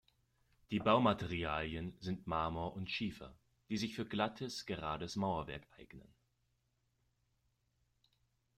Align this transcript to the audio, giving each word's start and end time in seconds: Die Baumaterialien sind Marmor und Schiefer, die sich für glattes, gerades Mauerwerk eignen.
Die 0.71 0.79
Baumaterialien 0.79 1.95
sind 1.99 2.25
Marmor 2.25 2.73
und 2.75 2.89
Schiefer, 2.89 3.35
die 3.69 3.77
sich 3.77 3.93
für 3.93 4.07
glattes, 4.07 4.65
gerades 4.65 5.15
Mauerwerk 5.15 5.61
eignen. 5.77 6.11